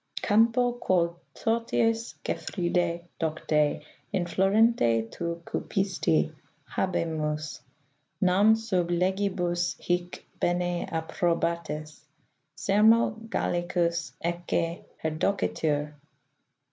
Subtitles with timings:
[0.23, 6.33] Campo quod toties Gefride docte In florente tuo cupisti,
[6.75, 7.61] habemus.
[8.19, 10.09] Nam sub legibus hie
[10.39, 11.99] bene approbatis
[12.55, 15.93] Sermo Gallicus ecce perdocetur.